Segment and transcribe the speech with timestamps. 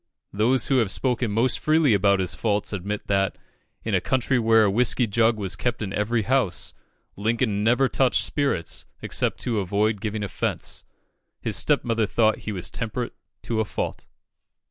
[0.33, 3.37] Those who have spoken most freely of his faults admit that,
[3.83, 6.73] in a country where a whiskey jug was kept in every house,
[7.15, 10.83] Lincoln never touched spirits except to avoid giving offence.
[11.39, 14.07] His stepmother thought he was temperate to a fault.